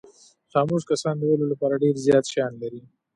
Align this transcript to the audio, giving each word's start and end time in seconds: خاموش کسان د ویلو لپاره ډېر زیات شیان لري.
خاموش 0.51 0.83
کسان 0.91 1.15
د 1.17 1.23
ویلو 1.29 1.45
لپاره 1.51 1.81
ډېر 1.83 1.95
زیات 2.05 2.25
شیان 2.31 2.53
لري. 2.61 2.81